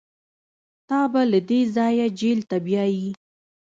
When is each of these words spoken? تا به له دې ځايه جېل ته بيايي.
تا 0.89 0.99
به 1.11 1.21
له 1.31 1.39
دې 1.49 1.61
ځايه 1.75 2.07
جېل 2.19 2.39
ته 2.49 2.57
بيايي. 2.65 3.09